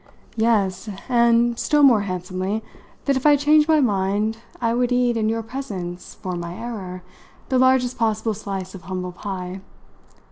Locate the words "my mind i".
3.67-4.73